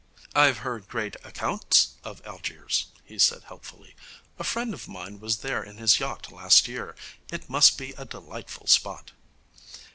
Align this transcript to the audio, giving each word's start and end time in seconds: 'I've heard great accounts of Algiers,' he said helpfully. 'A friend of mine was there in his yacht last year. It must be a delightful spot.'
'I've 0.33 0.57
heard 0.65 0.87
great 0.87 1.15
accounts 1.23 1.89
of 2.03 2.25
Algiers,' 2.25 2.87
he 3.03 3.19
said 3.19 3.43
helpfully. 3.43 3.95
'A 4.39 4.43
friend 4.45 4.73
of 4.73 4.87
mine 4.87 5.19
was 5.19 5.41
there 5.41 5.61
in 5.63 5.77
his 5.77 5.99
yacht 5.99 6.31
last 6.31 6.67
year. 6.67 6.95
It 7.31 7.51
must 7.51 7.77
be 7.77 7.91
a 7.99 8.05
delightful 8.05 8.65
spot.' 8.65 9.11